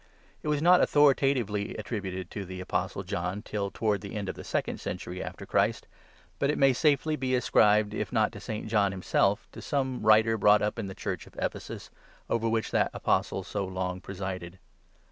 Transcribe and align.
It 0.41 0.47
was 0.47 0.63
not 0.63 0.81
authorita 0.81 1.35
tively 1.45 1.77
attributed 1.77 2.31
to 2.31 2.43
the 2.43 2.59
Apostle 2.59 3.03
John 3.03 3.43
till 3.43 3.69
towards 3.69 4.01
the 4.01 4.15
end 4.15 4.29
of 4.29 4.35
the 4.35 4.43
Second 4.43 4.79
Century 4.79 5.21
after 5.21 5.45
Christ; 5.45 5.85
but 6.39 6.49
it 6.49 6.57
may 6.57 6.73
safely 6.73 7.15
be 7.15 7.35
ascribed, 7.35 7.93
if 7.93 8.11
not 8.11 8.31
to 8.31 8.39
St. 8.39 8.65
John 8.67 8.93
himself, 8.93 9.47
to 9.51 9.61
some 9.61 10.01
writer 10.03 10.39
brought 10.39 10.63
up 10.63 10.79
in 10.79 10.87
the 10.87 10.95
Church 10.95 11.27
of 11.27 11.35
Ephesus, 11.37 11.91
over 12.31 12.49
which 12.49 12.71
that 12.71 12.89
Apostle 12.95 13.43
so 13.43 13.63
long 13.63 14.01
presided. 14.01 14.57